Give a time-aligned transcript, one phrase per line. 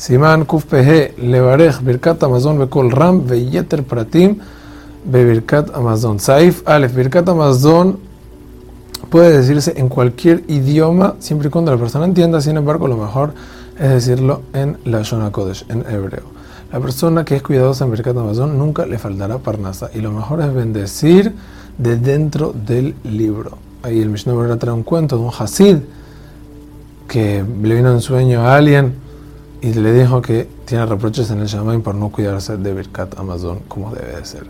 [0.00, 4.40] Siman Kuf Pehe Levarej Birkat Amazon Bekol Ram Veyeter Pratim
[5.04, 6.18] Bebirkat Amazon.
[6.18, 7.98] Saif Alef Birkat Amazon
[9.10, 13.34] puede decirse en cualquier idioma siempre y cuando la persona entienda, sin embargo lo mejor
[13.78, 16.24] es decirlo en la Shona Kodesh, en hebreo.
[16.72, 20.40] La persona que es cuidadosa en Birkat Amazon nunca le faltará parnasa y lo mejor
[20.40, 21.34] es bendecir
[21.76, 23.58] de dentro del libro.
[23.82, 25.76] Ahí el Mishnah trae un cuento de un Hasid
[27.06, 28.94] que le vino en sueño a alguien
[29.62, 33.60] y le dijo que tiene reproches en el Shamaim por no cuidarse de Birkat Amazon
[33.68, 34.46] como debe de ser.